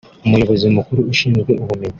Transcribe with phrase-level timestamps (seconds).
[0.25, 1.89] umuyobozi mukuru ushinzwe ubumenyi